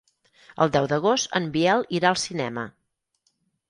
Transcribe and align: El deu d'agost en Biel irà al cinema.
El 0.65 0.73
deu 0.77 0.87
d'agost 0.93 1.31
en 1.41 1.47
Biel 1.59 1.87
irà 2.01 2.13
al 2.13 2.21
cinema. 2.27 2.69